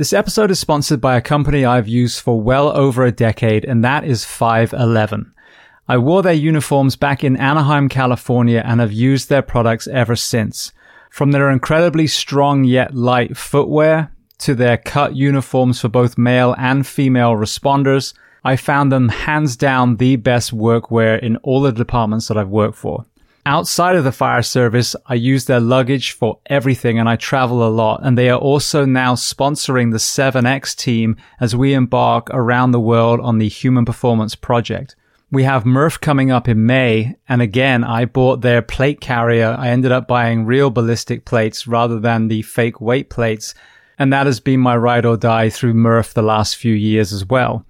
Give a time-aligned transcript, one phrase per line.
[0.00, 3.84] This episode is sponsored by a company I've used for well over a decade, and
[3.84, 5.34] that is 511.
[5.88, 10.72] I wore their uniforms back in Anaheim, California, and have used their products ever since.
[11.10, 16.86] From their incredibly strong yet light footwear to their cut uniforms for both male and
[16.86, 22.38] female responders, I found them hands down the best workwear in all the departments that
[22.38, 23.04] I've worked for.
[23.50, 27.68] Outside of the fire service, I use their luggage for everything and I travel a
[27.68, 27.98] lot.
[28.04, 33.18] And they are also now sponsoring the 7X team as we embark around the world
[33.18, 34.94] on the Human Performance Project.
[35.32, 37.16] We have Murph coming up in May.
[37.28, 39.56] And again, I bought their plate carrier.
[39.58, 43.52] I ended up buying real ballistic plates rather than the fake weight plates.
[43.98, 47.26] And that has been my ride or die through Murph the last few years as
[47.26, 47.66] well.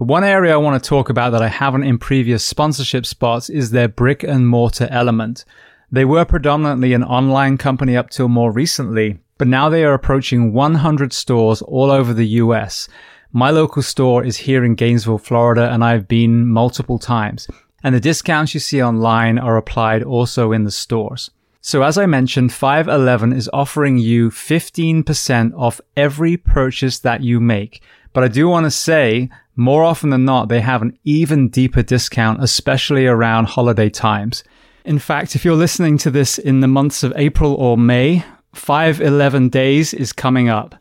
[0.00, 3.50] But one area I want to talk about that I haven't in previous sponsorship spots
[3.50, 5.44] is their brick and mortar element.
[5.92, 10.54] They were predominantly an online company up till more recently, but now they are approaching
[10.54, 12.88] 100 stores all over the US.
[13.30, 17.46] My local store is here in Gainesville, Florida, and I've been multiple times.
[17.84, 21.30] And the discounts you see online are applied also in the stores.
[21.60, 27.82] So as I mentioned, 511 is offering you 15% off every purchase that you make.
[28.14, 29.28] But I do want to say
[29.60, 34.42] more often than not, they have an even deeper discount, especially around holiday times.
[34.84, 39.50] In fact, if you're listening to this in the months of April or May, 511
[39.50, 40.74] days is coming up.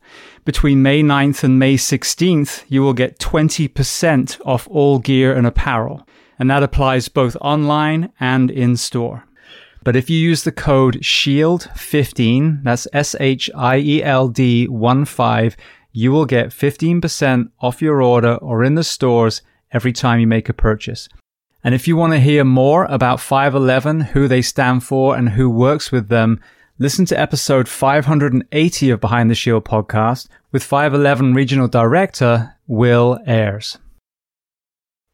[0.45, 6.07] Between May 9th and May 16th, you will get 20% off all gear and apparel.
[6.39, 9.25] And that applies both online and in store.
[9.83, 15.05] But if you use the code SHIELD15, that's S H I E L D 1
[15.05, 15.57] 5,
[15.91, 20.49] you will get 15% off your order or in the stores every time you make
[20.49, 21.09] a purchase.
[21.63, 25.49] And if you want to hear more about 511, who they stand for and who
[25.49, 26.39] works with them,
[26.77, 33.77] listen to episode 580 of Behind the Shield podcast with 511 regional director Will Ayres.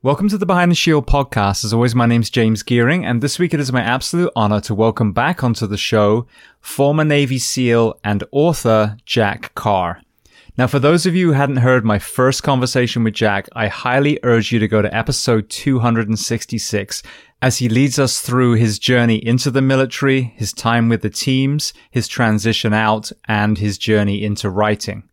[0.03, 1.65] Welcome to the Behind the Shield podcast.
[1.65, 4.75] As always, my name's James Geering, and this week it is my absolute honor to
[4.75, 6.27] welcome back onto the show
[6.59, 10.01] former Navy SEAL and author Jack Carr.
[10.57, 14.19] Now, for those of you who hadn't heard my first conversation with Jack, I highly
[14.23, 17.03] urge you to go to episode 266
[17.41, 21.73] as he leads us through his journey into the military, his time with the teams,
[21.91, 25.03] his transition out, and his journey into writing.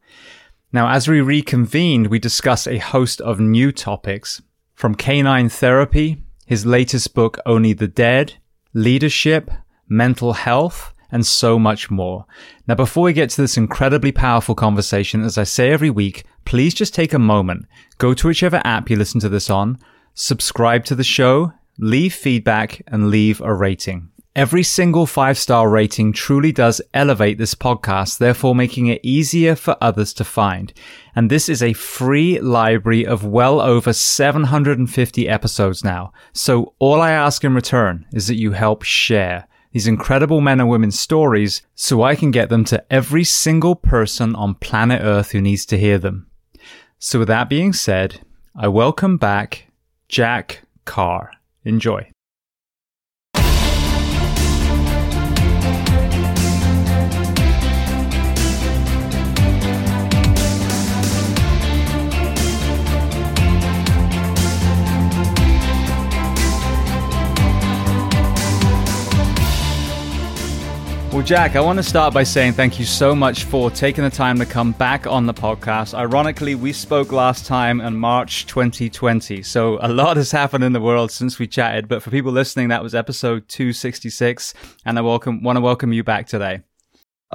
[0.73, 4.41] Now, as we reconvened, we discuss a host of new topics
[4.77, 8.35] from canine therapy, his latest book, Only the Dead,
[8.75, 9.51] leadership,
[9.89, 12.27] mental health, and so much more.
[12.67, 16.75] Now, before we get to this incredibly powerful conversation, as I say every week, please
[16.75, 17.67] just take a moment,
[17.99, 19.78] go to whichever app you listen to this on,
[20.15, 24.09] subscribe to the show, leave feedback, and leave a rating.
[24.34, 29.77] Every single five star rating truly does elevate this podcast, therefore making it easier for
[29.79, 30.73] others to find.
[31.15, 36.15] And this is a free library of well over 750 episodes now.
[36.33, 40.69] So all I ask in return is that you help share these incredible men and
[40.69, 45.41] women's stories so I can get them to every single person on planet Earth who
[45.41, 46.27] needs to hear them.
[46.99, 48.21] So with that being said,
[48.55, 49.66] I welcome back
[50.09, 51.32] Jack Carr.
[51.65, 52.11] Enjoy.
[71.12, 74.09] Well, Jack, I want to start by saying thank you so much for taking the
[74.09, 75.93] time to come back on the podcast.
[75.93, 80.81] Ironically, we spoke last time in March 2020, so a lot has happened in the
[80.81, 81.87] world since we chatted.
[81.87, 84.55] But for people listening, that was episode 266,
[84.87, 86.62] and I welcome want to welcome you back today.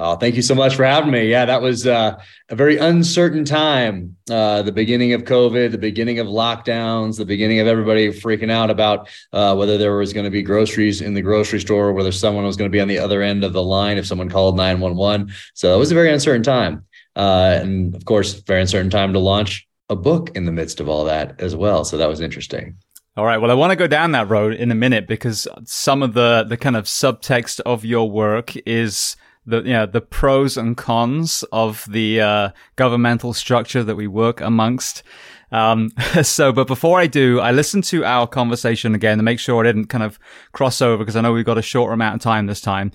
[0.00, 1.28] Oh, thank you so much for having me.
[1.28, 4.16] Yeah, that was uh, a very uncertain time.
[4.30, 8.70] Uh, the beginning of COVID, the beginning of lockdowns, the beginning of everybody freaking out
[8.70, 12.44] about uh, whether there was going to be groceries in the grocery store, whether someone
[12.44, 15.32] was going to be on the other end of the line if someone called 911.
[15.54, 16.86] So it was a very uncertain time.
[17.16, 20.88] Uh, and of course, very uncertain time to launch a book in the midst of
[20.88, 21.84] all that as well.
[21.84, 22.76] So that was interesting.
[23.16, 23.38] All right.
[23.38, 26.46] Well, I want to go down that road in a minute because some of the
[26.48, 29.16] the kind of subtext of your work is
[29.48, 35.02] the know, the pros and cons of the uh, governmental structure that we work amongst.
[35.50, 35.90] Um,
[36.22, 39.68] so, but before I do, I listened to our conversation again to make sure I
[39.68, 40.18] didn't kind of
[40.52, 42.92] cross over because I know we've got a shorter amount of time this time.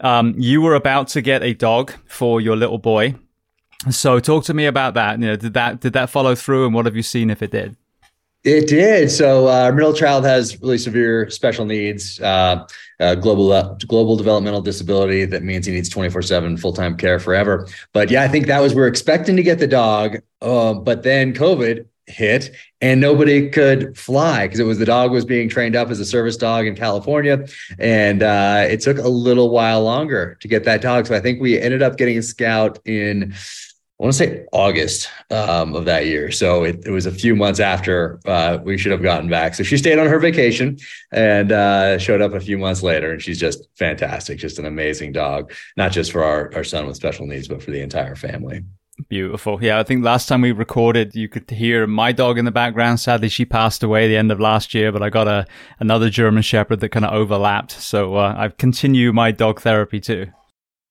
[0.00, 3.14] Um, you were about to get a dog for your little boy.
[3.90, 5.20] So talk to me about that.
[5.20, 7.50] You know, did that, did that follow through and what have you seen if it
[7.50, 7.76] did?
[8.44, 9.08] It did.
[9.10, 12.66] So uh, our middle child has really severe special needs, uh,
[12.98, 15.24] uh, global uh, global developmental disability.
[15.26, 17.68] That means he needs twenty four seven full time care forever.
[17.92, 21.04] But yeah, I think that was we are expecting to get the dog, uh, but
[21.04, 22.50] then COVID hit
[22.80, 26.04] and nobody could fly because it was the dog was being trained up as a
[26.04, 27.46] service dog in California,
[27.78, 31.06] and uh, it took a little while longer to get that dog.
[31.06, 33.34] So I think we ended up getting a scout in
[34.02, 36.32] want to say August um, of that year.
[36.32, 39.54] So it, it, was a few months after uh, we should have gotten back.
[39.54, 40.76] So she stayed on her vacation
[41.12, 43.12] and uh, showed up a few months later.
[43.12, 46.96] And she's just fantastic, just an amazing dog, not just for our, our son with
[46.96, 48.64] special needs, but for the entire family.
[49.08, 49.62] Beautiful.
[49.62, 52.98] Yeah, I think last time we recorded, you could hear my dog in the background.
[52.98, 55.46] Sadly, she passed away the end of last year, but I got a
[55.78, 57.70] another German Shepherd that kind of overlapped.
[57.70, 60.26] So uh, I've continued my dog therapy too.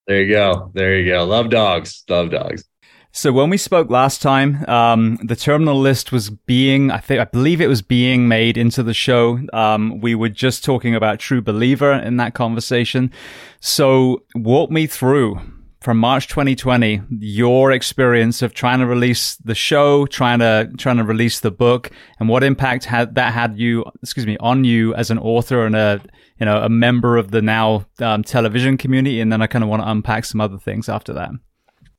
[0.08, 0.72] There you go.
[0.74, 1.26] There you go.
[1.26, 2.04] Love dogs.
[2.10, 2.66] Love dogs.
[3.14, 7.26] So when we spoke last time, um, the terminal list was being, I think, I
[7.26, 9.40] believe it was being made into the show.
[9.52, 13.12] Um, we were just talking about True Believer in that conversation.
[13.60, 15.42] So walk me through
[15.82, 21.04] from March 2020, your experience of trying to release the show, trying to trying to
[21.04, 25.10] release the book, and what impact had that had you, excuse me, on you as
[25.10, 26.00] an author and a
[26.40, 29.20] you know a member of the now um, television community.
[29.20, 31.32] And then I kind of want to unpack some other things after that.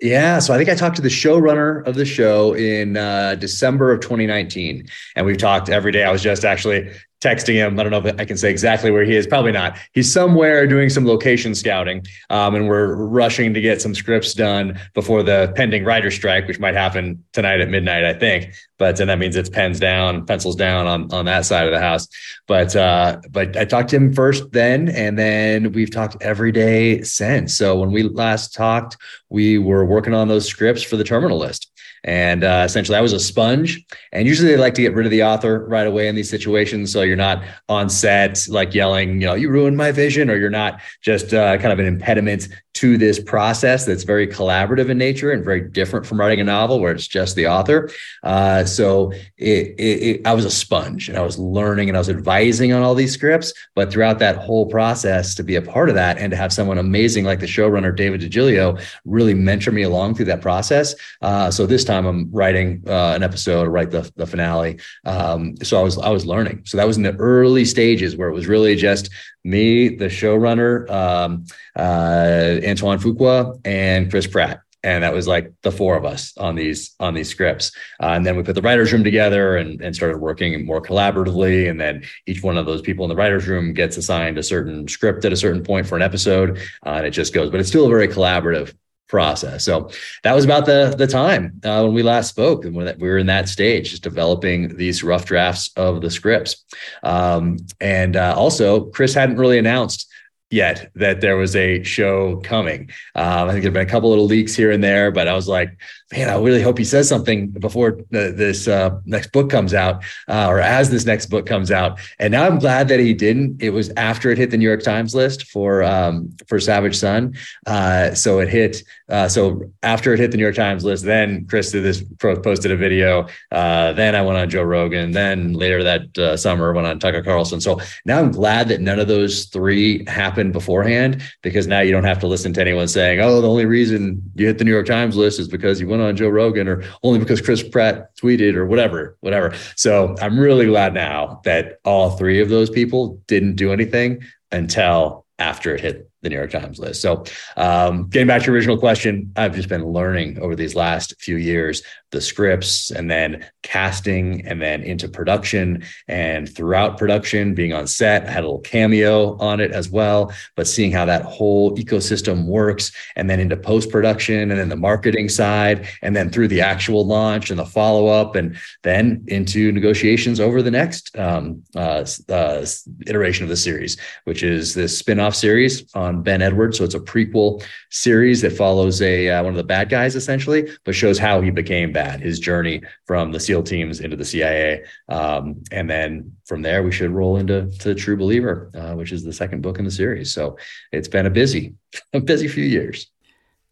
[0.02, 3.92] Yeah, so I think I talked to the showrunner of the show in uh, December
[3.92, 6.02] of 2019, and we've talked every day.
[6.02, 6.90] I was just actually
[7.22, 7.78] texting him.
[7.78, 9.26] I don't know if I can say exactly where he is.
[9.26, 9.78] Probably not.
[9.92, 14.78] He's somewhere doing some location scouting, um, and we're rushing to get some scripts done
[14.92, 18.52] before the pending writer strike, which might happen tonight at midnight, I think.
[18.78, 21.80] But and that means it's pens down, pencils down on on that side of the
[21.80, 22.08] house.
[22.48, 27.02] But uh, but I talked to him first then, and then we've talked every day
[27.02, 27.56] since.
[27.56, 28.96] So when we last talked,
[29.28, 31.68] we were working on those scripts for the terminal list.
[32.04, 33.84] And uh, essentially, I was a sponge.
[34.12, 36.92] And usually, they like to get rid of the author right away in these situations,
[36.92, 40.48] so you're not on set like yelling, you know, you ruined my vision, or you're
[40.48, 45.30] not just uh, kind of an impediment to this process that's very collaborative in nature
[45.30, 47.90] and very different from writing a novel where it's just the author.
[48.22, 52.00] Uh, so it, it, it, I was a sponge and I was learning and I
[52.00, 53.52] was advising on all these scripts.
[53.74, 56.78] But throughout that whole process, to be a part of that and to have someone
[56.78, 60.94] amazing like the showrunner David DiGilio really mentor me along through that process.
[61.20, 64.80] Uh, so this time I'm writing uh, an episode, write the, the finale.
[65.04, 66.62] Um, so I was I was learning.
[66.64, 69.10] So that was in the early stages where it was really just
[69.44, 71.44] me, the showrunner, um,
[71.76, 74.60] uh, Antoine Fuqua, and Chris Pratt.
[74.84, 77.70] And that was like the four of us on these on these scripts.
[78.02, 81.70] Uh, and then we put the writers' room together and, and started working more collaboratively.
[81.70, 84.88] And then each one of those people in the writers' room gets assigned a certain
[84.88, 87.48] script at a certain point for an episode, uh, and it just goes.
[87.48, 88.74] But it's still a very collaborative
[89.12, 89.62] process.
[89.64, 89.90] So
[90.24, 93.18] that was about the the time uh, when we last spoke, and when we were
[93.18, 96.64] in that stage, just developing these rough drafts of the scripts.
[97.04, 100.08] Um, and uh, also, Chris hadn't really announced
[100.50, 102.90] yet that there was a show coming.
[103.14, 105.48] Um, I think there've been a couple little leaks here and there, but I was
[105.48, 105.78] like,
[106.12, 110.04] man, I really hope he says something before the, this uh, next book comes out,
[110.28, 111.98] uh, or as this next book comes out.
[112.18, 113.62] And now I'm glad that he didn't.
[113.62, 117.34] It was after it hit the New York Times list for um, for Savage Son,
[117.66, 118.82] uh, so it hit.
[119.08, 122.70] Uh, so after it hit the New York Times list, then Chris did this posted
[122.70, 123.26] a video.
[123.50, 125.12] Uh, then I went on Joe Rogan.
[125.12, 127.60] Then later that uh, summer went on Tucker Carlson.
[127.60, 132.04] So now I'm glad that none of those three happened beforehand because now you don't
[132.04, 134.86] have to listen to anyone saying, "Oh, the only reason you hit the New York
[134.86, 138.54] Times list is because you went on Joe Rogan or only because Chris Pratt tweeted
[138.54, 139.54] or whatever, whatever.
[139.76, 145.24] So I'm really glad now that all three of those people didn't do anything until
[145.38, 147.02] after it hit the New York Times list.
[147.02, 147.24] So,
[147.56, 151.36] um, getting back to your original question, I've just been learning over these last few
[151.36, 157.86] years the scripts and then casting and then into production and throughout production, being on
[157.86, 158.28] set.
[158.28, 162.46] I had a little cameo on it as well, but seeing how that whole ecosystem
[162.46, 166.60] works and then into post production and then the marketing side and then through the
[166.60, 172.04] actual launch and the follow up and then into negotiations over the next um, uh,
[172.28, 172.64] uh,
[173.06, 176.78] iteration of the series, which is this spin off series on on Ben Edwards.
[176.78, 180.68] So it's a prequel series that follows a uh, one of the bad guys essentially,
[180.84, 184.84] but shows how he became bad, his journey from the SEAL teams into the CIA,
[185.08, 189.24] um, and then from there we should roll into to True Believer, uh, which is
[189.24, 190.32] the second book in the series.
[190.32, 190.56] So
[190.92, 191.74] it's been a busy,
[192.12, 193.06] a busy few years.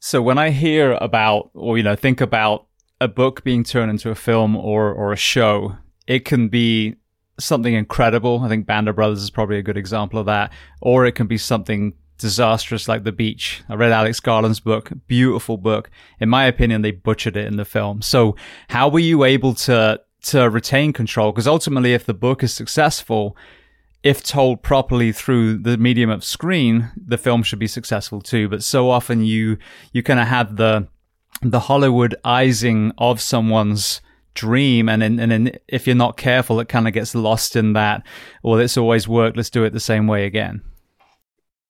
[0.00, 2.66] So when I hear about, or you know, think about
[3.02, 6.96] a book being turned into a film or or a show, it can be
[7.40, 8.40] something incredible.
[8.44, 10.52] I think Band of Brothers is probably a good example of that.
[10.80, 13.62] Or it can be something disastrous like The Beach.
[13.68, 15.90] I read Alex Garland's book, beautiful book.
[16.20, 18.02] In my opinion, they butchered it in the film.
[18.02, 18.36] So
[18.68, 23.36] how were you able to to retain control because ultimately, if the book is successful,
[24.02, 28.48] if told properly through the medium of screen, the film should be successful too.
[28.48, 29.58] But so often you
[29.92, 30.88] you kind of have the
[31.42, 34.00] the Hollywoodizing of someone's
[34.34, 38.06] dream, and and, and if you're not careful, it kind of gets lost in that.
[38.42, 39.36] Well, it's always worked.
[39.36, 40.62] Let's do it the same way again.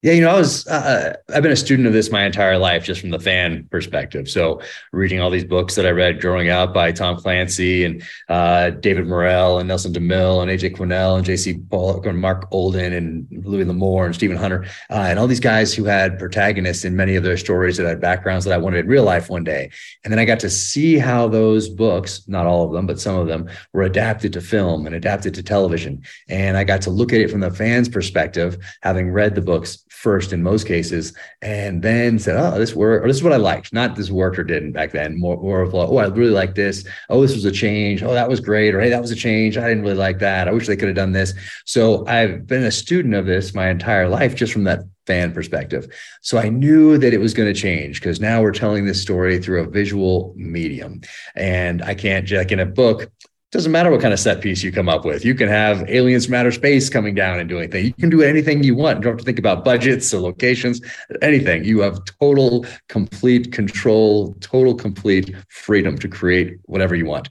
[0.02, 2.84] Yeah, you know, I was uh, I've been a student of this my entire life,
[2.84, 4.30] just from the fan perspective.
[4.30, 8.70] So, reading all these books that I read growing up by Tom Clancy and uh,
[8.70, 11.58] David Morrell and Nelson DeMille and AJ Quinnell and J.C.
[11.70, 15.74] Pollock and Marc Olden and Louis L'Amour and Stephen Hunter uh, and all these guys
[15.74, 18.86] who had protagonists in many of their stories that had backgrounds that I wanted in
[18.86, 19.70] real life one day.
[20.02, 23.16] And then I got to see how those books, not all of them, but some
[23.16, 26.02] of them, were adapted to film and adapted to television.
[26.30, 29.84] And I got to look at it from the fans' perspective, having read the books
[29.90, 33.36] first in most cases, and then said, "Oh, this worked, or this is what I
[33.36, 35.18] liked." Not this worked or didn't back then.
[35.18, 36.84] More, more of, "Oh, I really like this.
[37.10, 38.02] Oh, this was a change.
[38.02, 39.58] Oh, that was great." Or, "Hey, that was a change.
[39.58, 40.48] I didn't really like that.
[40.48, 41.34] I wish they could have done this."
[41.66, 45.88] So I've been a student of this my entire life, just from that fan perspective.
[46.22, 49.40] So I knew that it was going to change because now we're telling this story
[49.40, 51.00] through a visual medium,
[51.34, 53.10] and I can't like in a book
[53.50, 55.24] doesn't matter what kind of set piece you come up with.
[55.24, 57.88] You can have aliens from outer space coming down and doing things.
[57.88, 58.98] You can do anything you want.
[58.98, 60.80] You don't have to think about budgets or locations,
[61.20, 61.64] anything.
[61.64, 67.28] You have total, complete control, total, complete freedom to create whatever you want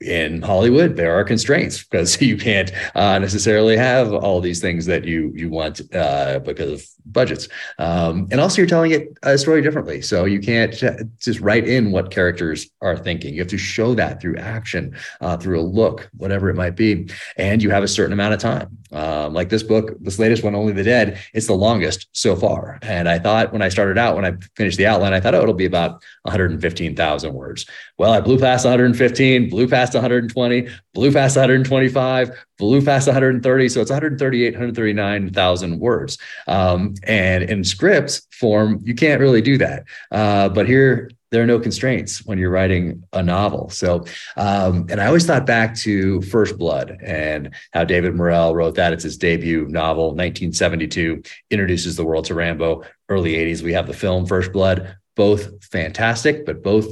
[0.00, 5.04] in Hollywood, there are constraints because you can't uh, necessarily have all these things that
[5.04, 7.48] you you want uh, because of budgets.
[7.78, 10.74] Um, and also, you're telling it a story differently, so you can't
[11.18, 13.34] just write in what characters are thinking.
[13.34, 17.08] You have to show that through action, uh, through a look, whatever it might be,
[17.36, 18.76] and you have a certain amount of time.
[18.92, 22.78] Um, like this book, this latest one, Only the Dead, it's the longest so far.
[22.82, 25.42] And I thought when I started out, when I finished the outline, I thought, oh,
[25.42, 27.66] it'll be about 115,000 words.
[27.98, 33.68] Well, I blew past 115, blew past 120, blew past 125, blew past 130.
[33.70, 36.18] So it's 138, 139,000 words.
[36.46, 39.84] Um, and in scripts form, you can't really do that.
[40.10, 43.68] Uh, but here, there are no constraints when you're writing a novel.
[43.70, 44.04] So,
[44.36, 48.92] um, and I always thought back to First Blood and how David Morrell wrote that.
[48.92, 52.84] It's his debut novel, 1972, introduces the world to Rambo.
[53.08, 56.86] Early 80s, we have the film First Blood, both fantastic, but both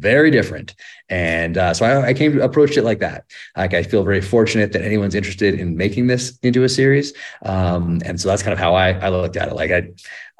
[0.00, 0.74] very different.
[1.08, 3.26] And uh, so I, I, came to approach it like that.
[3.56, 7.12] Like I feel very fortunate that anyone's interested in making this into a series.
[7.42, 9.54] Um, and so that's kind of how I, I looked at it.
[9.54, 9.90] Like I,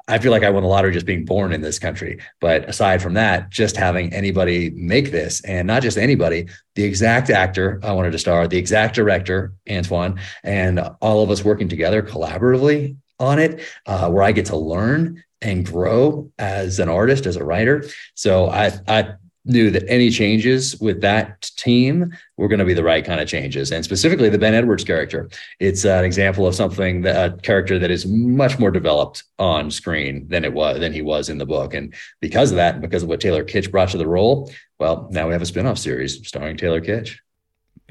[0.07, 2.19] I feel like I won the lottery just being born in this country.
[2.39, 7.29] But aside from that, just having anybody make this and not just anybody, the exact
[7.29, 12.01] actor I wanted to star, the exact director, Antoine, and all of us working together
[12.01, 17.35] collaboratively on it, uh, where I get to learn and grow as an artist, as
[17.35, 17.85] a writer.
[18.15, 22.83] So I, I knew that any changes with that team were going to be the
[22.83, 23.71] right kind of changes.
[23.71, 25.29] And specifically the Ben Edwards character.
[25.59, 30.27] It's an example of something that a character that is much more developed on screen
[30.27, 31.73] than it was than he was in the book.
[31.73, 35.25] And because of that, because of what Taylor Kitsch brought to the role, well, now
[35.25, 37.17] we have a spin-off series starring Taylor Kitsch.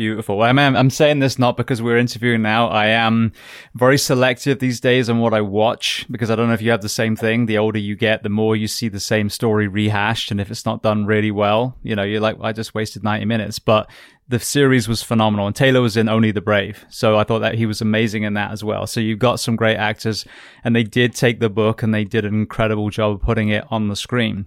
[0.01, 0.41] Beautiful.
[0.41, 2.69] I'm, I'm saying this not because we're interviewing now.
[2.69, 3.33] I am
[3.75, 6.81] very selective these days on what I watch because I don't know if you have
[6.81, 7.45] the same thing.
[7.45, 10.31] The older you get, the more you see the same story rehashed.
[10.31, 13.27] And if it's not done really well, you know, you're like, I just wasted 90
[13.27, 13.59] minutes.
[13.59, 13.91] But
[14.27, 16.87] the series was phenomenal and Taylor was in Only the Brave.
[16.89, 18.87] So I thought that he was amazing in that as well.
[18.87, 20.25] So you've got some great actors
[20.65, 23.67] and they did take the book and they did an incredible job of putting it
[23.69, 24.47] on the screen.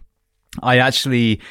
[0.64, 1.42] I actually,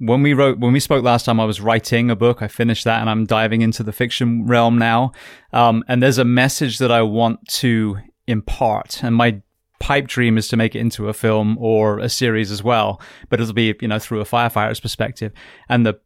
[0.00, 2.84] when we wrote when we spoke last time i was writing a book i finished
[2.84, 5.12] that and i'm diving into the fiction realm now
[5.52, 9.40] um, and there's a message that i want to impart and my
[9.78, 13.40] pipe dream is to make it into a film or a series as well but
[13.40, 15.32] it'll be you know through a firefighter's perspective
[15.68, 15.98] and the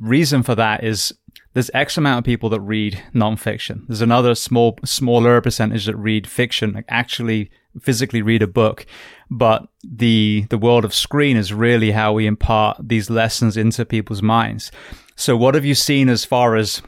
[0.00, 1.12] reason for that is
[1.54, 3.86] there's X amount of people that read nonfiction.
[3.86, 8.86] There's another small, smaller percentage that read fiction, like actually physically read a book.
[9.34, 14.20] But the, the world of screen is really how we impart these lessons into people's
[14.22, 14.70] minds.
[15.16, 16.82] So what have you seen as far as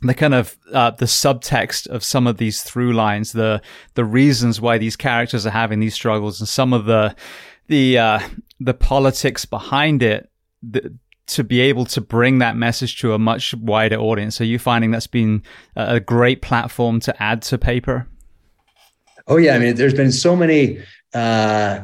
[0.00, 3.60] the kind of uh, the subtext of some of these through lines, the
[3.94, 7.14] the reasons why these characters are having these struggles, and some of the
[7.68, 8.20] the uh,
[8.60, 10.30] the politics behind it.
[10.62, 14.42] The, to be able to bring that message to a much wider audience.
[14.42, 15.42] Are you finding that's been
[15.74, 18.06] a great platform to add to paper?
[19.26, 20.82] Oh yeah, I mean, there's been so many
[21.14, 21.80] uh,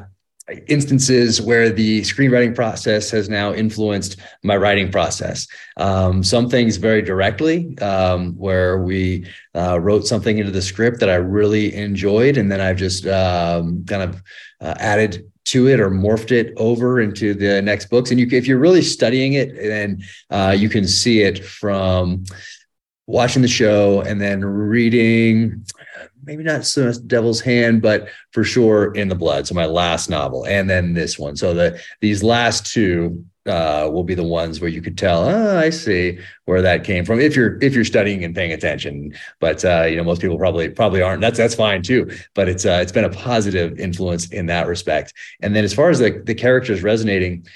[0.67, 5.47] instances where the screenwriting process has now influenced my writing process.
[5.77, 11.11] Um, some things very directly, um, where we uh, wrote something into the script that
[11.11, 14.23] I really enjoyed, and then I've just um, kind of
[14.61, 18.11] uh, added to it or morphed it over into the next books.
[18.11, 22.25] And you, if you're really studying it, then uh, you can see it from
[23.11, 25.65] watching the show and then reading
[26.25, 30.09] maybe not so much devil's hand but for sure in the blood so my last
[30.09, 31.37] novel and then this one.
[31.37, 35.59] So the these last two uh, will be the ones where you could tell oh
[35.59, 39.13] i see where that came from if you're if you're studying and paying attention.
[39.41, 41.21] But uh, you know most people probably probably aren't.
[41.21, 42.11] That's that's fine too.
[42.35, 45.15] But it's uh, it's been a positive influence in that respect.
[45.41, 47.47] And then as far as the, the characters resonating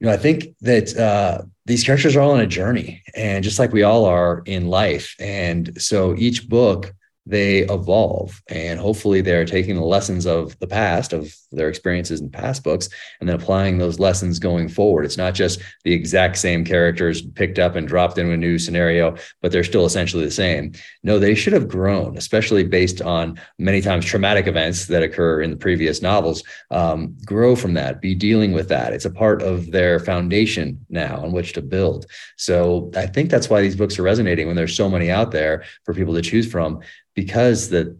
[0.00, 3.58] you know i think that uh, these characters are all on a journey and just
[3.58, 5.14] like we all are in life.
[5.20, 6.94] And so each book
[7.26, 12.30] they evolve and hopefully they're taking the lessons of the past of their experiences in
[12.30, 12.88] past books
[13.20, 15.04] and then applying those lessons going forward.
[15.04, 19.16] It's not just the exact same characters picked up and dropped into a new scenario
[19.42, 20.72] but they're still essentially the same.
[21.02, 25.50] No they should have grown especially based on many times traumatic events that occur in
[25.50, 26.42] the previous novels.
[26.70, 28.92] Um, grow from that be dealing with that.
[28.92, 32.06] It's a part of their foundation now on which to build.
[32.36, 35.64] So i think that's why these books are resonating when there's so many out there
[35.84, 36.80] for people to choose from
[37.14, 37.96] because that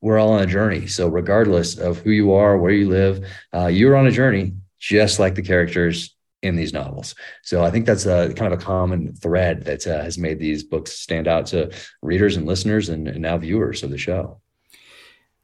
[0.00, 0.86] we're all on a journey.
[0.86, 5.18] So regardless of who you are, where you live, uh, you're on a journey, just
[5.18, 7.14] like the characters in these novels.
[7.42, 10.62] So I think that's a kind of a common thread that uh, has made these
[10.62, 14.40] books stand out to readers and listeners and, and now viewers of the show.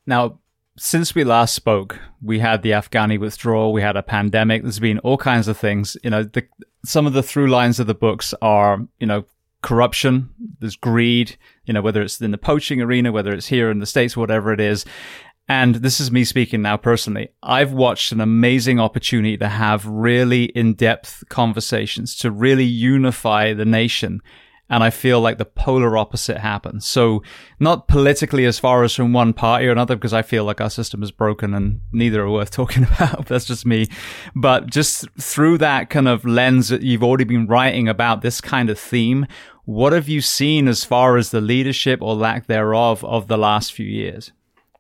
[0.07, 0.39] Now,
[0.77, 4.63] since we last spoke, we had the Afghani withdrawal, we had a pandemic.
[4.63, 5.97] There's been all kinds of things.
[6.03, 6.47] You know, the,
[6.85, 9.25] some of the through lines of the books are, you know,
[9.63, 10.31] corruption,
[10.61, 13.87] there's greed, you know, whether it's in the poaching arena, whether it's here in the
[13.87, 14.85] States, whatever it is.
[15.47, 17.29] And this is me speaking now personally.
[17.43, 23.67] I've watched an amazing opportunity to have really in depth conversations to really unify the
[23.67, 24.23] nation
[24.71, 26.87] and I feel like the polar opposite happens.
[26.87, 27.23] So
[27.61, 30.71] not politically as far as from one party or another, because I feel like our
[30.71, 33.27] system is broken and neither are worth talking about.
[33.27, 33.89] That's just me.
[34.35, 38.71] But just through that kind of lens that you've already been writing about this kind
[38.71, 39.27] of theme,
[39.65, 43.73] what have you seen as far as the leadership or lack thereof of the last
[43.73, 44.33] few years?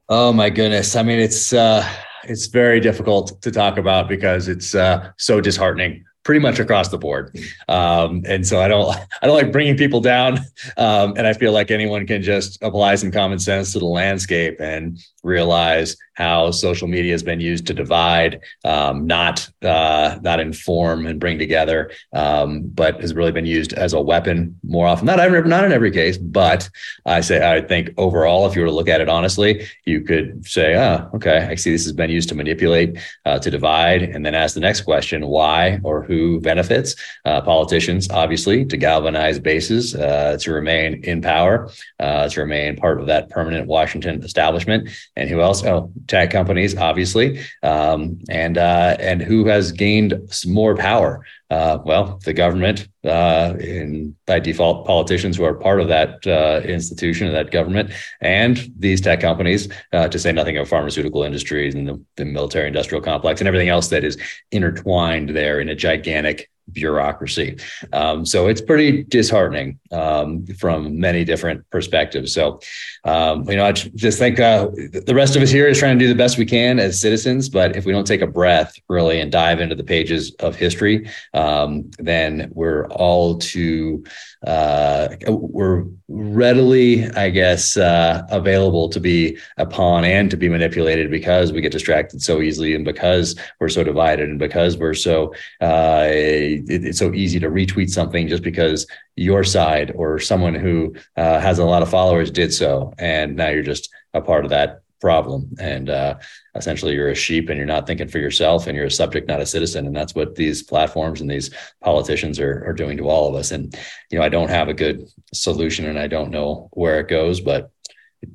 [0.08, 0.96] Oh my goodness.
[0.96, 1.88] I mean, it's, uh,
[2.24, 6.98] it's very difficult to talk about because it's uh, so disheartening pretty much across the
[6.98, 7.38] board.
[7.68, 10.38] Um, and so I don't I don't like bringing people down.
[10.76, 14.60] Um, and I feel like anyone can just apply some common sense to the landscape
[14.60, 21.06] and realize how social media has been used to divide, um, not uh, not inform
[21.06, 25.06] and bring together, um, but has really been used as a weapon more often.
[25.06, 26.70] Not every, not in every case, but
[27.04, 30.46] I say I think overall, if you were to look at it honestly, you could
[30.46, 34.24] say, oh, okay, I see this has been used to manipulate, uh, to divide, and
[34.24, 36.94] then ask the next question: why or who benefits?
[37.24, 43.00] Uh, politicians, obviously, to galvanize bases, uh, to remain in power, uh, to remain part
[43.00, 45.64] of that permanent Washington establishment, and who else?
[45.64, 50.14] Oh, tech companies, obviously, um, and uh, and who has gained
[50.46, 51.24] more power?
[51.50, 56.60] Uh, well, the government, uh, in by default, politicians who are part of that uh,
[56.64, 61.86] institution, that government, and these tech companies, uh, to say nothing of pharmaceutical industries and
[61.86, 64.18] the, the military industrial complex and everything else that is
[64.50, 67.58] intertwined there in a gigantic bureaucracy.
[67.92, 72.32] Um, so it's pretty disheartening um, from many different perspectives.
[72.32, 72.60] So,
[73.04, 74.68] um, you know, I just think uh,
[75.06, 77.48] the rest of us here is trying to do the best we can as citizens.
[77.48, 81.08] But if we don't take a breath really and dive into the pages of history,
[81.34, 84.04] um, then we're all too
[84.46, 91.10] uh, we're readily, I guess, uh, available to be a pawn and to be manipulated
[91.10, 95.34] because we get distracted so easily and because we're so divided and because we're so
[95.60, 100.94] uh, it, it's so easy to retweet something just because your side or someone who
[101.16, 104.50] uh, has a lot of followers did so, and now you're just a part of
[104.50, 105.54] that problem.
[105.60, 106.14] And uh,
[106.54, 109.42] essentially, you're a sheep and you're not thinking for yourself and you're a subject, not
[109.42, 109.86] a citizen.
[109.86, 111.50] And that's what these platforms and these
[111.82, 113.50] politicians are, are doing to all of us.
[113.50, 113.78] And,
[114.10, 117.42] you know, I don't have a good solution and I don't know where it goes,
[117.42, 117.70] but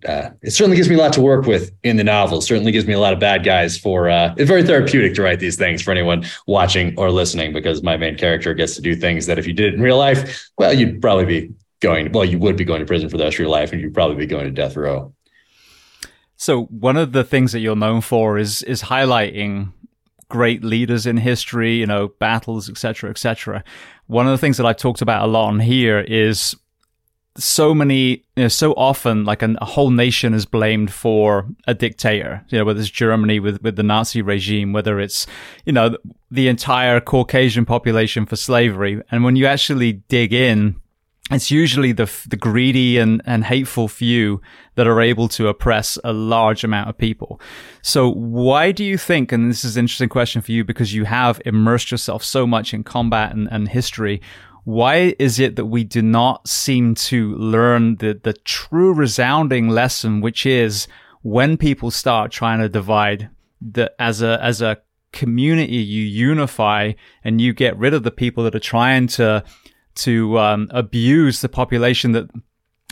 [0.07, 2.39] uh, it certainly gives me a lot to work with in the novel.
[2.39, 5.39] Certainly gives me a lot of bad guys for uh, it's very therapeutic to write
[5.39, 9.25] these things for anyone watching or listening because my main character gets to do things
[9.25, 12.37] that if you did it in real life, well, you'd probably be going, well, you
[12.37, 14.27] would be going to prison for the rest of your life and you'd probably be
[14.27, 15.11] going to death row.
[16.39, 19.73] So one of the things that you're known for is is highlighting
[20.29, 23.61] great leaders in history, you know, battles, etc., etc.
[24.07, 26.55] One of the things that I've talked about a lot on here is
[27.35, 31.73] so many, you know, so often, like an, a whole nation is blamed for a
[31.73, 32.45] dictator.
[32.47, 35.27] You know, whether it's Germany with with the Nazi regime, whether it's
[35.65, 35.97] you know
[36.31, 40.79] the entire Caucasian population for slavery, and when you actually dig in
[41.31, 44.41] it's usually the the greedy and and hateful few
[44.79, 47.41] that are able to oppress a large amount of people.
[47.81, 49.33] So why do you think?
[49.33, 52.73] And this is an interesting question for you because you have immersed yourself so much
[52.73, 54.21] in combat and, and history.
[54.63, 60.21] Why is it that we do not seem to learn the the true resounding lesson,
[60.21, 60.87] which is
[61.23, 63.29] when people start trying to divide
[63.73, 64.77] that as a as a
[65.11, 66.93] community you unify
[67.25, 69.43] and you get rid of the people that are trying to
[69.95, 72.29] to um, abuse the population that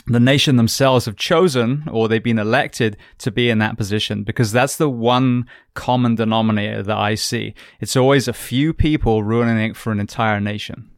[0.08, 4.52] the nation themselves have chosen or they've been elected to be in that position because
[4.52, 7.54] that's the one common denominator that I see.
[7.80, 10.90] It's always a few people ruining it for an entire nation.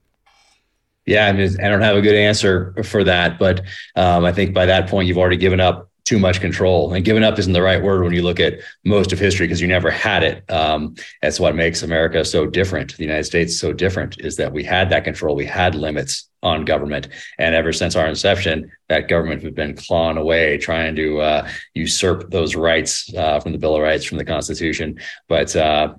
[1.07, 3.63] Yeah, I mean, I don't have a good answer for that, but
[3.97, 6.93] um, I think by that point you've already given up too much control.
[6.93, 9.61] And giving up isn't the right word when you look at most of history because
[9.61, 10.51] you never had it.
[10.51, 12.97] Um, that's what makes America so different.
[12.97, 15.37] The United States so different is that we had that control.
[15.37, 20.17] We had limits on government, and ever since our inception, that government has been clawing
[20.17, 24.25] away, trying to uh, usurp those rights uh, from the Bill of Rights, from the
[24.25, 24.99] Constitution.
[25.29, 25.95] But uh,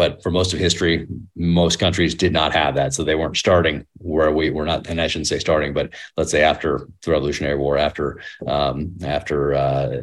[0.00, 2.94] but for most of history, most countries did not have that.
[2.94, 6.30] So they weren't starting where we were not, and I shouldn't say starting, but let's
[6.30, 10.00] say after the Revolutionary War, after um, after uh,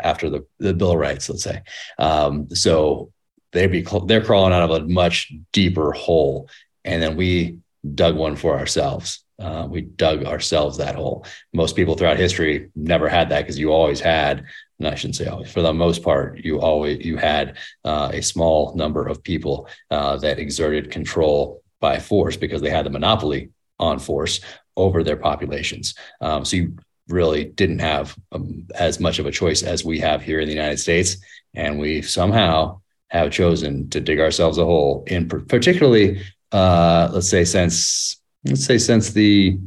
[0.00, 1.62] after the, the Bill of Rights, let's say.
[1.96, 3.12] Um, so
[3.52, 6.48] they'd be they're crawling out of a much deeper hole,
[6.84, 7.58] and then we
[7.94, 9.22] dug one for ourselves.
[9.38, 11.26] Uh, we dug ourselves that hole.
[11.52, 14.46] Most people throughout history never had that because you always had
[14.78, 18.22] and I shouldn't say always, for the most part, you always you had uh, a
[18.22, 23.50] small number of people uh, that exerted control by force because they had the monopoly
[23.78, 24.40] on force
[24.76, 25.94] over their populations.
[26.20, 26.76] Um, so you
[27.08, 30.54] really didn't have um, as much of a choice as we have here in the
[30.54, 31.16] United States,
[31.54, 35.04] and we somehow have chosen to dig ourselves a hole.
[35.06, 36.20] In particularly,
[36.52, 39.58] uh, let's say since let's say since the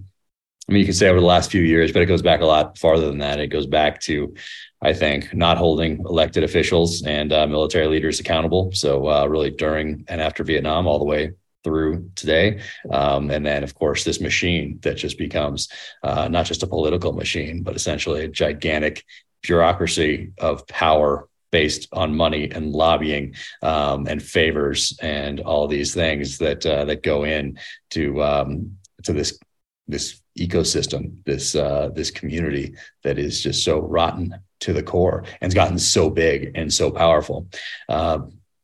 [0.67, 2.45] I mean, you can say over the last few years, but it goes back a
[2.45, 3.39] lot farther than that.
[3.39, 4.35] It goes back to
[4.81, 8.71] I think, not holding elected officials and uh, military leaders accountable.
[8.73, 11.33] So, uh, really, during and after Vietnam, all the way
[11.65, 12.61] through today.
[12.89, 15.67] Um, and then, of course, this machine that just becomes
[16.03, 19.03] uh, not just a political machine, but essentially a gigantic
[19.41, 26.37] bureaucracy of power based on money and lobbying um, and favors and all these things
[26.37, 27.57] that uh, that go in
[27.91, 29.39] to um, to this
[29.87, 35.49] this ecosystem, this uh, this community that is just so rotten to the core and
[35.49, 37.47] it's gotten so big and so powerful.
[37.87, 38.19] Uh,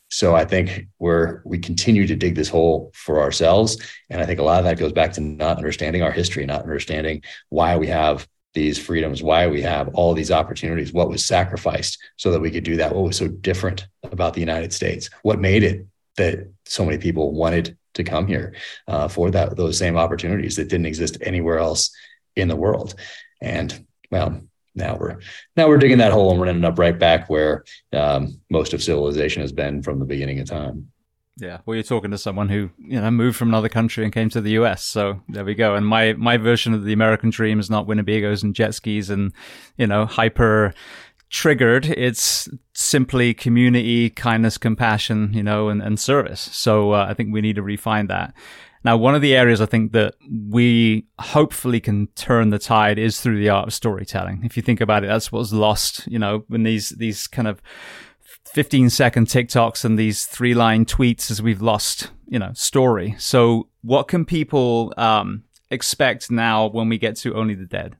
[0.09, 3.77] so I think we're we continue to dig this hole for ourselves,
[4.09, 6.61] and I think a lot of that goes back to not understanding our history, not
[6.61, 11.99] understanding why we have these freedoms, why we have all these opportunities, what was sacrificed
[12.15, 15.39] so that we could do that, what was so different about the United States, what
[15.39, 15.85] made it
[16.17, 18.55] that so many people wanted to come here
[18.87, 21.91] uh, for that those same opportunities that didn't exist anywhere else
[22.35, 22.95] in the world,
[23.41, 24.41] and well,
[24.75, 25.19] now we're
[25.55, 27.63] now we're digging that hole and we're ending up right back where
[27.93, 30.91] um, most of civilization has been from the beginning of time.
[31.37, 34.29] Yeah, well, you're talking to someone who you know moved from another country and came
[34.29, 34.85] to the U.S.
[34.85, 35.75] So there we go.
[35.75, 39.33] And my my version of the American dream is not Winnebagos and jet skis and
[39.77, 40.73] you know hyper
[41.29, 41.85] triggered.
[41.85, 46.39] It's simply community, kindness, compassion, you know, and, and service.
[46.53, 48.33] So uh, I think we need to refine that.
[48.85, 50.13] Now, one of the areas I think that
[50.47, 54.41] we hopefully can turn the tide is through the art of storytelling.
[54.43, 57.63] If you think about it, that's what's lost, you know, when these, these kind of
[58.45, 63.15] 15 second TikToks and these three line tweets as we've lost, you know, story.
[63.17, 67.95] So what can people, um, expect now when we get to Only the Dead?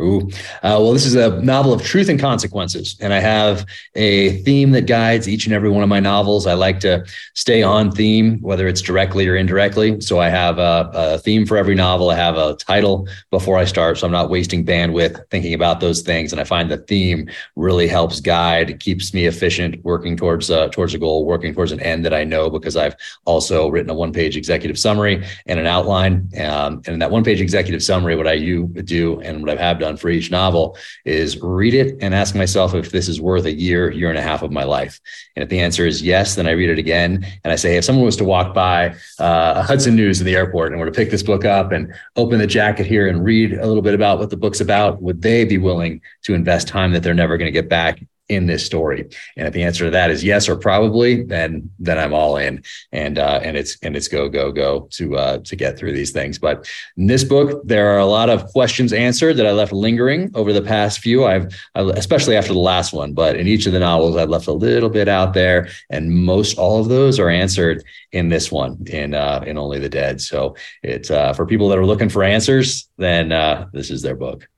[0.00, 0.28] Ooh.
[0.62, 4.70] Uh, well, this is a novel of truth and consequences, and I have a theme
[4.70, 6.46] that guides each and every one of my novels.
[6.46, 10.00] I like to stay on theme, whether it's directly or indirectly.
[10.00, 12.10] So I have a, a, theme for every novel.
[12.10, 16.02] I have a title before I start, so I'm not wasting bandwidth thinking about those
[16.02, 16.30] things.
[16.30, 20.94] And I find the theme really helps guide, keeps me efficient, working towards uh, towards
[20.94, 24.12] a goal, working towards an end that I know because I've also written a one
[24.12, 26.28] page executive summary and an outline.
[26.40, 29.60] Um, and in that one page executive summary, what I you do and what I
[29.60, 33.20] have done done for each novel is read it and ask myself if this is
[33.20, 35.00] worth a year, year and a half of my life.
[35.34, 37.26] And if the answer is yes, then I read it again.
[37.44, 40.72] And I say, if someone was to walk by uh, Hudson News in the airport
[40.72, 43.66] and were to pick this book up and open the jacket here and read a
[43.66, 47.02] little bit about what the book's about, would they be willing to invest time that
[47.02, 49.08] they're never going to get back in this story?
[49.36, 52.62] And if the answer to that is yes or probably, then then I'm all in,
[52.92, 56.12] and uh, and it's and it's go go go to uh, to get through these
[56.12, 56.38] things.
[56.38, 60.30] But in this book, there are a lot of questions answered that I left lingering
[60.34, 61.24] over the past few.
[61.24, 64.52] I've especially after the last one, but in each of the novels, I've left a
[64.52, 69.14] little bit out there, and most all of those are answered in this one in
[69.14, 70.20] uh, in Only the Dead.
[70.20, 74.16] So it's uh, for people that are looking for answers, then uh, this is their
[74.16, 74.48] book.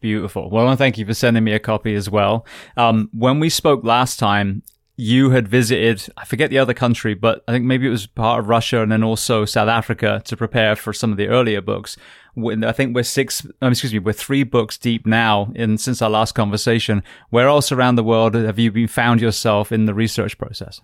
[0.00, 0.50] Beautiful.
[0.50, 2.46] Well, and thank you for sending me a copy as well.
[2.76, 4.62] Um, when we spoke last time,
[4.96, 8.40] you had visited, I forget the other country, but I think maybe it was part
[8.40, 11.96] of Russia and then also South Africa to prepare for some of the earlier books.
[12.36, 16.10] I think we're six, um, excuse me, we're three books deep now in since our
[16.10, 17.02] last conversation.
[17.30, 20.80] Where else around the world have you been found yourself in the research process?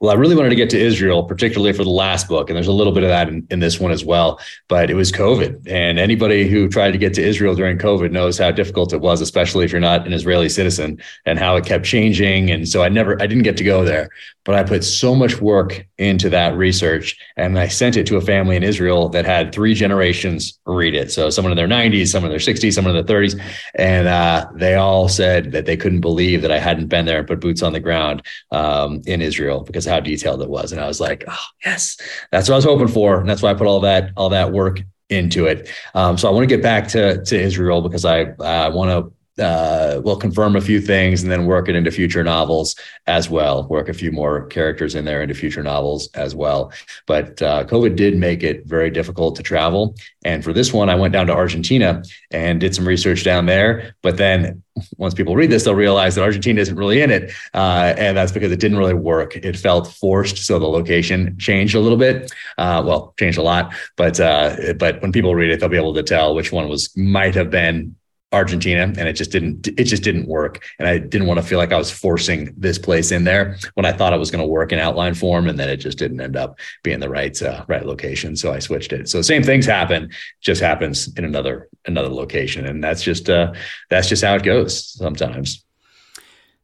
[0.00, 2.66] Well, I really wanted to get to Israel, particularly for the last book, and there's
[2.66, 4.40] a little bit of that in, in, this one as well.
[4.66, 8.38] But it was COVID, and anybody who tried to get to Israel during COVID knows
[8.38, 11.84] how difficult it was, especially if you're not an Israeli citizen, and how it kept
[11.84, 12.50] changing.
[12.50, 14.08] And so I never, I didn't get to go there
[14.44, 18.20] but I put so much work into that research and I sent it to a
[18.20, 21.12] family in Israel that had three generations read it.
[21.12, 23.40] So someone in their 90s, someone in their 60s, someone in their 30s.
[23.74, 27.28] And uh, they all said that they couldn't believe that I hadn't been there and
[27.28, 30.72] put boots on the ground um, in Israel because how detailed it was.
[30.72, 31.98] And I was like, oh, yes,
[32.32, 33.20] that's what I was hoping for.
[33.20, 35.68] And that's why I put all that, all that work into it.
[35.94, 39.12] Um, so I want to get back to, to Israel because I, I want to
[39.38, 42.74] uh, we'll confirm a few things and then work it into future novels
[43.06, 43.66] as well.
[43.68, 46.72] Work a few more characters in there into future novels as well.
[47.06, 49.96] But uh, COVID did make it very difficult to travel.
[50.24, 53.94] And for this one, I went down to Argentina and did some research down there.
[54.02, 54.62] But then
[54.96, 57.32] once people read this, they'll realize that Argentina isn't really in it.
[57.54, 59.36] Uh, and that's because it didn't really work.
[59.36, 60.38] It felt forced.
[60.38, 62.32] So the location changed a little bit.
[62.58, 63.72] Uh, well, changed a lot.
[63.96, 66.94] But uh, but when people read it, they'll be able to tell which one was
[66.96, 67.96] might have been
[68.32, 70.64] Argentina and it just didn't it just didn't work.
[70.78, 73.84] And I didn't want to feel like I was forcing this place in there when
[73.84, 76.20] I thought it was going to work in outline form and then it just didn't
[76.20, 79.08] end up being the right uh, right location so I switched it.
[79.08, 83.52] So same things happen just happens in another another location and that's just uh
[83.88, 85.64] that's just how it goes sometimes.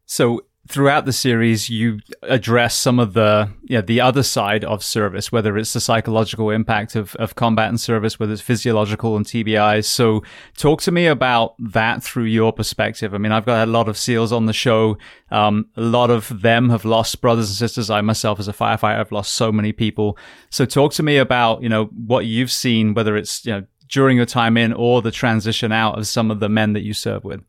[0.05, 5.31] So throughout the series, you address some of the yeah the other side of service,
[5.31, 9.85] whether it's the psychological impact of, of combat and service, whether it's physiological and TBIs.
[9.85, 10.23] So,
[10.57, 13.13] talk to me about that through your perspective.
[13.13, 14.97] I mean, I've got a lot of SEALs on the show.
[15.31, 17.89] Um, a lot of them have lost brothers and sisters.
[17.89, 20.17] I myself, as a firefighter, have lost so many people.
[20.49, 24.17] So, talk to me about you know what you've seen, whether it's you know during
[24.17, 27.23] your time in or the transition out of some of the men that you serve
[27.23, 27.41] with.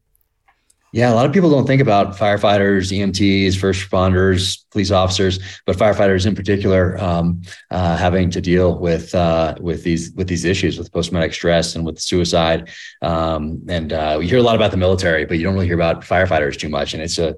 [0.92, 5.76] Yeah, a lot of people don't think about firefighters, EMTs, first responders, police officers, but
[5.76, 10.78] firefighters in particular um, uh, having to deal with uh, with these with these issues
[10.78, 12.70] with post traumatic stress and with suicide.
[13.02, 15.74] Um, and uh, we hear a lot about the military, but you don't really hear
[15.74, 16.94] about firefighters too much.
[16.94, 17.36] And it's a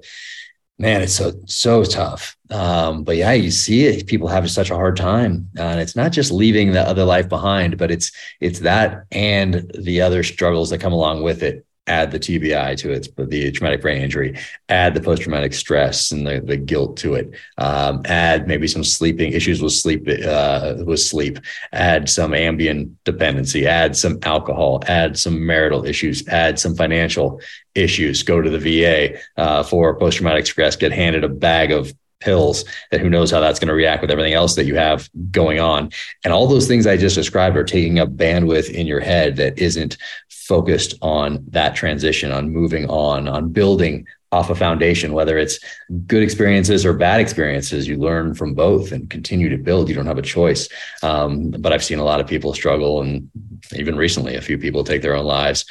[0.79, 2.37] man, it's so so tough.
[2.51, 4.07] Um, but yeah, you see it.
[4.07, 7.27] People have such a hard time, uh, and it's not just leaving the other life
[7.27, 12.11] behind, but it's it's that and the other struggles that come along with it add
[12.11, 14.37] the TBI to it, the traumatic brain injury,
[14.69, 18.83] add the post traumatic stress and the, the guilt to it, um, add maybe some
[18.83, 21.39] sleeping issues with sleep, uh, with sleep,
[21.73, 27.41] add some Ambien dependency, add some alcohol, add some marital issues, add some financial
[27.73, 31.93] issues, go to the VA uh, for post traumatic stress, get handed a bag of
[32.21, 35.09] pills that who knows how that's going to react with everything else that you have
[35.31, 35.91] going on.
[36.23, 39.59] And all those things I just described are taking up bandwidth in your head that
[39.59, 39.97] isn't
[40.29, 45.59] focused on that transition, on moving on, on building off a foundation, whether it's
[46.07, 49.89] good experiences or bad experiences, you learn from both and continue to build.
[49.89, 50.69] You don't have a choice.
[51.03, 53.29] Um, but I've seen a lot of people struggle, and
[53.75, 55.65] even recently, a few people take their own lives.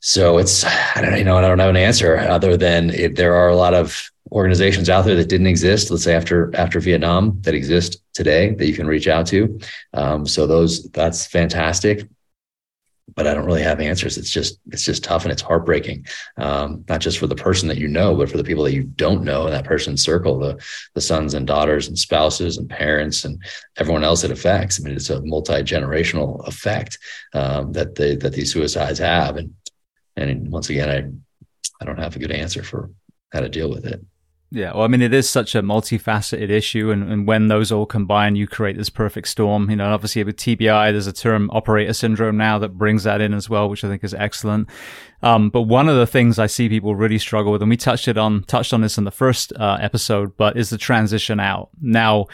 [0.00, 3.34] So it's I don't you know I don't have an answer other than it, there
[3.34, 7.38] are a lot of organizations out there that didn't exist, let's say after after Vietnam,
[7.42, 9.58] that exist today that you can reach out to.
[9.94, 12.08] Um, so those that's fantastic.
[13.14, 14.18] But I don't really have answers.
[14.18, 17.78] It's just it's just tough and it's heartbreaking, um, not just for the person that
[17.78, 20.62] you know, but for the people that you don't know in that person's circle, the
[20.94, 23.42] the sons and daughters and spouses and parents and
[23.78, 24.78] everyone else it affects.
[24.78, 26.98] I mean, it's a multi generational effect
[27.32, 29.54] um, that they that these suicides have, and
[30.16, 32.90] and once again, I I don't have a good answer for
[33.32, 34.04] how to deal with it.
[34.50, 37.84] Yeah, well, I mean, it is such a multifaceted issue, and, and when those all
[37.84, 39.68] combine, you create this perfect storm.
[39.68, 43.34] You know, obviously with TBI, there's a term operator syndrome now that brings that in
[43.34, 44.70] as well, which I think is excellent.
[45.22, 48.08] Um, but one of the things I see people really struggle with, and we touched
[48.08, 51.68] it on touched on this in the first uh, episode, but is the transition out.
[51.82, 52.28] Now,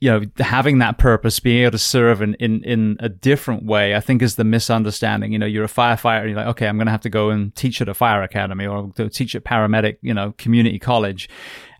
[0.00, 3.96] you know, having that purpose, being able to serve in, in, in a different way,
[3.96, 5.32] I think is the misunderstanding.
[5.32, 7.54] You know, you're a firefighter, you're like, okay, I'm going to have to go and
[7.56, 11.28] teach at a fire academy or teach at paramedic, you know, community college.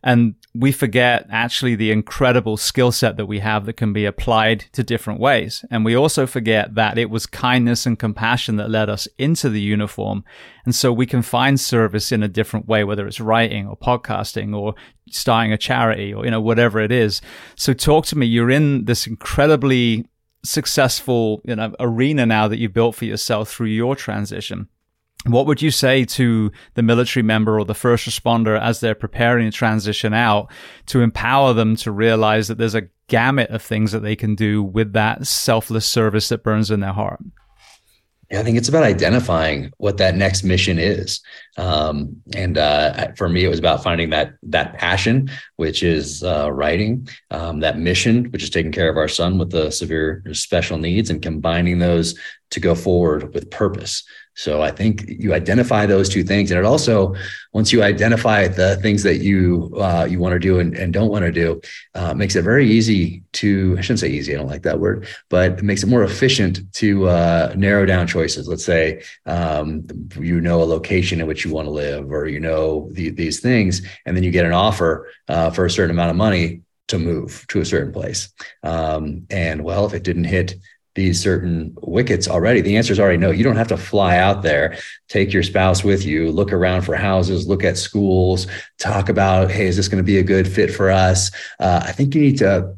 [0.02, 4.64] And we forget actually the incredible skill set that we have that can be applied
[4.72, 5.64] to different ways.
[5.70, 9.60] And we also forget that it was kindness and compassion that led us into the
[9.60, 10.24] uniform.
[10.64, 14.56] And so we can find service in a different way, whether it's writing or podcasting
[14.56, 14.74] or
[15.10, 17.20] starting a charity or, you know, whatever it is.
[17.56, 18.26] So talk to me.
[18.26, 20.08] You're in this incredibly
[20.44, 24.68] successful, you know, arena now that you built for yourself through your transition.
[25.28, 29.50] What would you say to the military member or the first responder as they're preparing
[29.50, 30.50] to transition out
[30.86, 34.62] to empower them to realize that there's a gamut of things that they can do
[34.62, 37.20] with that selfless service that burns in their heart?
[38.30, 41.22] Yeah, I think it's about identifying what that next mission is.
[41.56, 46.52] Um, and uh, for me, it was about finding that that passion, which is uh,
[46.52, 50.76] writing, um, that mission, which is taking care of our son with the severe special
[50.76, 52.18] needs, and combining those
[52.50, 54.04] to go forward with purpose.
[54.38, 57.16] So I think you identify those two things, and it also
[57.52, 61.10] once you identify the things that you uh, you want to do and, and don't
[61.10, 61.60] want to do,
[61.96, 65.08] uh, makes it very easy to I shouldn't say easy, I don't like that word,
[65.28, 68.46] but it makes it more efficient to uh, narrow down choices.
[68.46, 69.84] Let's say um,
[70.20, 73.40] you know a location in which you want to live, or you know the, these
[73.40, 76.98] things, and then you get an offer uh, for a certain amount of money to
[77.00, 78.32] move to a certain place.
[78.62, 80.54] Um, and well, if it didn't hit
[80.98, 82.60] these certain wickets already?
[82.60, 83.30] The answer is already no.
[83.30, 84.76] You don't have to fly out there,
[85.08, 89.66] take your spouse with you, look around for houses, look at schools, talk about, hey,
[89.66, 91.30] is this going to be a good fit for us?
[91.60, 92.76] Uh, I think you need to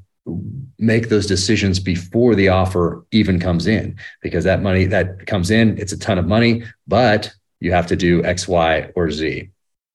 [0.78, 5.78] make those decisions before the offer even comes in because that money that comes in,
[5.78, 9.48] it's a ton of money, but you have to do X, Y, or Z.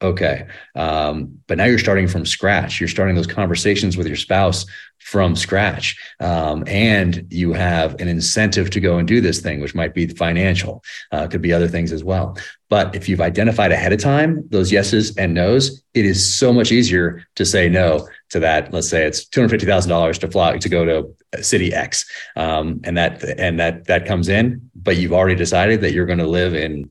[0.06, 0.48] Okay.
[0.76, 2.80] Um, but now you're starting from scratch.
[2.80, 4.66] You're starting those conversations with your spouse
[5.00, 5.98] from scratch.
[6.20, 10.08] Um, and you have an incentive to go and do this thing, which might be
[10.08, 12.38] financial, uh, could be other things as well.
[12.70, 16.72] But if you've identified ahead of time those yeses and nos, it is so much
[16.72, 18.74] easier to say no to that.
[18.74, 22.06] Let's say it's two hundred fifty thousand dollars to fly to go to city X,
[22.36, 26.20] um, and that and that that comes in, but you've already decided that you're going
[26.20, 26.90] to live in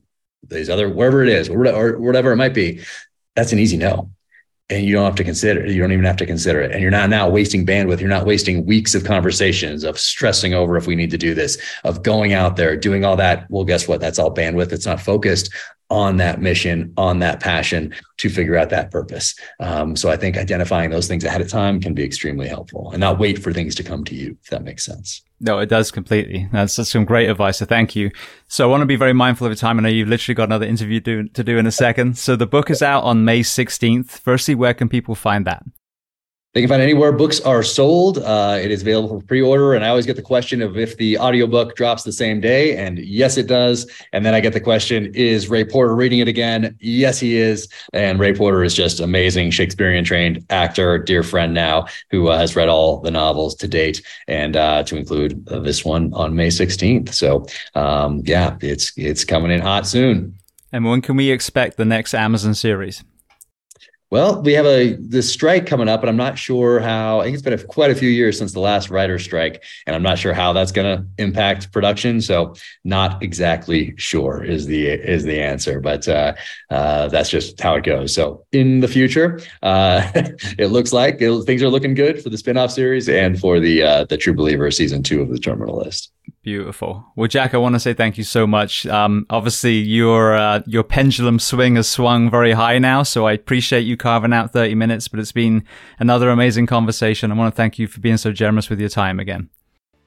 [0.49, 2.81] these other wherever it is or whatever it might be
[3.35, 4.09] that's an easy no
[4.69, 5.71] and you don't have to consider it.
[5.71, 6.71] You don't even have to consider it.
[6.71, 7.99] And you're not now wasting bandwidth.
[7.99, 11.61] You're not wasting weeks of conversations of stressing over if we need to do this,
[11.83, 13.45] of going out there, doing all that.
[13.49, 14.01] Well, guess what?
[14.01, 14.71] That's all bandwidth.
[14.71, 15.53] It's not focused
[15.91, 19.35] on that mission, on that passion to figure out that purpose.
[19.59, 22.99] Um, so I think identifying those things ahead of time can be extremely helpful and
[22.99, 25.21] not wait for things to come to you, if that makes sense.
[25.39, 26.47] No, it does completely.
[26.51, 27.57] That's, that's some great advice.
[27.57, 28.11] So thank you.
[28.47, 29.77] So I want to be very mindful of your time.
[29.79, 32.17] I know you've literally got another interview do, to do in a second.
[32.17, 34.07] So the book is out on May 16th.
[34.07, 35.63] Firstly, where can people find that?
[36.55, 38.19] They can find anywhere books are sold.
[38.19, 39.73] Uh, it is available for pre-order.
[39.73, 42.77] And I always get the question of if the audiobook drops the same day.
[42.77, 43.91] And yes, it does.
[44.13, 46.73] And then I get the question, is Ray Porter reading it again?
[46.79, 47.67] Yes, he is.
[47.91, 52.55] And Ray Porter is just amazing Shakespearean trained actor, dear friend now, who uh, has
[52.55, 57.13] read all the novels to date and uh, to include this one on May 16th.
[57.13, 57.45] So
[57.77, 60.33] um, yeah, it's, it's coming in hot soon.
[60.71, 63.03] And when can we expect the next Amazon series?
[64.11, 67.21] Well, we have a this strike coming up, and I'm not sure how.
[67.21, 69.95] I think it's been a, quite a few years since the last writer strike, and
[69.95, 72.21] I'm not sure how that's going to impact production.
[72.21, 76.35] So, not exactly sure is the is the answer, but uh,
[76.69, 78.13] uh, that's just how it goes.
[78.13, 82.37] So, in the future, uh, it looks like it, things are looking good for the
[82.37, 86.11] spinoff series and for the uh, the True Believer season two of the Terminal List.
[86.45, 87.03] Beautiful.
[87.15, 88.85] Well, Jack, I want to say thank you so much.
[88.85, 93.79] Um, obviously, your uh, your pendulum swing has swung very high now, so I appreciate
[93.79, 95.07] you carving out 30 minutes.
[95.07, 95.65] But it's been
[95.97, 97.31] another amazing conversation.
[97.31, 99.49] I want to thank you for being so generous with your time again.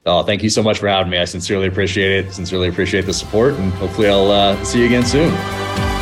[0.07, 1.19] Oh, thank you so much for having me.
[1.19, 2.33] I sincerely appreciate it.
[2.33, 5.98] Sincerely appreciate the support, and hopefully, I'll uh, see you again soon.